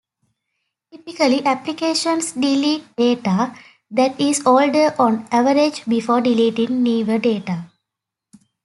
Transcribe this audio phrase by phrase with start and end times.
[0.91, 3.55] Typically, applications delete data
[3.91, 7.65] that is older on average before deleting newer data.